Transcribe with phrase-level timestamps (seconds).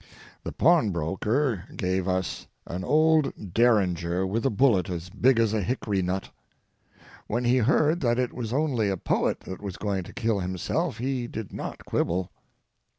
[0.43, 6.01] The pawnbroker gave us an old derringer with a bullet as big as a hickory
[6.01, 6.31] nut.
[7.27, 10.97] When he heard that it was only a poet that was going to kill himself
[10.97, 12.31] he did not quibble.